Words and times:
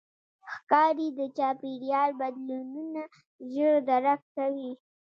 ښکاري 0.53 1.07
د 1.19 1.21
چاپېریال 1.37 2.09
بدلونونه 2.19 3.01
ژر 3.51 3.73
درک 3.89 4.21
کوي. 4.35 4.71